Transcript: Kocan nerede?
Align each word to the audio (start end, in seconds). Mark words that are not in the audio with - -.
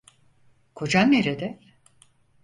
Kocan 0.75 1.11
nerede? 1.11 1.59